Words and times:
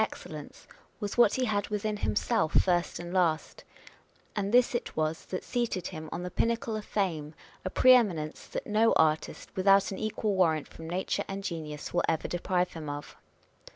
But 0.01 0.05
his 0.07 0.13
expression 0.15 0.33
(his 0.33 0.33
glory 0.33 0.39
and 0.39 0.49
his 0.49 0.63
excellence) 0.63 1.01
was 1.01 1.17
what 1.19 1.33
he 1.35 1.45
had 1.45 1.67
within 1.67 1.97
himself, 1.97 2.53
first 2.53 2.99
and 2.99 3.13
last; 3.13 3.63
and 4.35 4.51
this 4.51 4.73
it 4.73 4.97
was 4.97 5.25
that 5.25 5.43
seated 5.43 5.87
him 5.89 6.09
on 6.11 6.23
the 6.23 6.31
pinnacle 6.31 6.75
of 6.75 6.85
fame, 6.85 7.35
a 7.63 7.69
pre 7.69 7.93
eminence 7.93 8.47
that 8.47 8.65
no 8.65 8.93
artist, 8.93 9.51
without 9.55 9.91
an 9.91 9.99
equal 9.99 10.33
warrant 10.33 10.67
from 10.67 10.89
nature 10.89 11.23
and 11.27 11.43
genius, 11.43 11.93
will 11.93 12.01
ever 12.09 12.27
deprive 12.27 12.73
him 12.73 12.89
of. 12.89 13.15